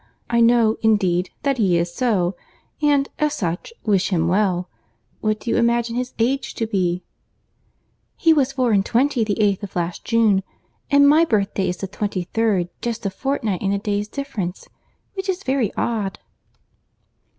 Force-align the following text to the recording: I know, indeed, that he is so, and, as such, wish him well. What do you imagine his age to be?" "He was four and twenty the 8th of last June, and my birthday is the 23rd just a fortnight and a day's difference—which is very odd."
I 0.31 0.41
know, 0.41 0.77
indeed, 0.81 1.29
that 1.43 1.59
he 1.59 1.77
is 1.77 1.93
so, 1.93 2.35
and, 2.81 3.07
as 3.19 3.35
such, 3.35 3.71
wish 3.85 4.09
him 4.09 4.27
well. 4.27 4.67
What 5.19 5.41
do 5.41 5.51
you 5.51 5.57
imagine 5.57 5.95
his 5.95 6.15
age 6.17 6.55
to 6.55 6.65
be?" 6.65 7.03
"He 8.15 8.33
was 8.33 8.51
four 8.53 8.71
and 8.71 8.83
twenty 8.83 9.23
the 9.23 9.35
8th 9.35 9.61
of 9.61 9.75
last 9.75 10.03
June, 10.03 10.41
and 10.89 11.07
my 11.07 11.23
birthday 11.23 11.69
is 11.69 11.77
the 11.77 11.87
23rd 11.87 12.69
just 12.81 13.05
a 13.05 13.11
fortnight 13.11 13.61
and 13.61 13.75
a 13.75 13.77
day's 13.77 14.07
difference—which 14.07 15.29
is 15.29 15.43
very 15.43 15.71
odd." 15.75 16.17